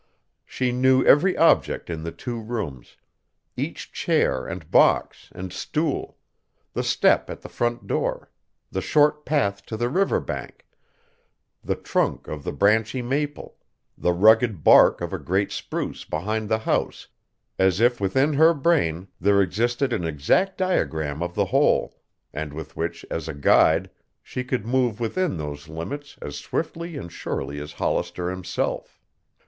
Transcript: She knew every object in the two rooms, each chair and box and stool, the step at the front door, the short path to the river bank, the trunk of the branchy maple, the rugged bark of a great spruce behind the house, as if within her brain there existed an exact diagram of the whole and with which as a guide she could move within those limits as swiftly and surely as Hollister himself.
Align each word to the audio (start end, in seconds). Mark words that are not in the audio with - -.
She 0.47 0.71
knew 0.71 1.05
every 1.05 1.37
object 1.37 1.87
in 1.87 2.01
the 2.01 2.11
two 2.11 2.41
rooms, 2.41 2.97
each 3.55 3.91
chair 3.91 4.47
and 4.47 4.71
box 4.71 5.29
and 5.31 5.53
stool, 5.53 6.17
the 6.73 6.81
step 6.81 7.29
at 7.29 7.41
the 7.41 7.47
front 7.47 7.85
door, 7.85 8.31
the 8.71 8.81
short 8.81 9.25
path 9.25 9.63
to 9.67 9.77
the 9.77 9.89
river 9.89 10.19
bank, 10.19 10.65
the 11.63 11.75
trunk 11.75 12.27
of 12.27 12.43
the 12.43 12.51
branchy 12.51 13.03
maple, 13.03 13.57
the 13.95 14.11
rugged 14.11 14.63
bark 14.63 15.01
of 15.01 15.13
a 15.13 15.19
great 15.19 15.51
spruce 15.51 16.03
behind 16.03 16.49
the 16.49 16.57
house, 16.57 17.07
as 17.59 17.79
if 17.79 18.01
within 18.01 18.33
her 18.33 18.55
brain 18.55 19.07
there 19.19 19.39
existed 19.39 19.93
an 19.93 20.03
exact 20.03 20.57
diagram 20.57 21.21
of 21.21 21.35
the 21.35 21.45
whole 21.45 22.01
and 22.33 22.53
with 22.53 22.75
which 22.75 23.05
as 23.11 23.27
a 23.27 23.35
guide 23.35 23.87
she 24.23 24.43
could 24.43 24.65
move 24.65 24.99
within 24.99 25.37
those 25.37 25.69
limits 25.69 26.17
as 26.23 26.37
swiftly 26.39 26.97
and 26.97 27.11
surely 27.11 27.59
as 27.59 27.73
Hollister 27.73 28.31
himself. 28.31 28.99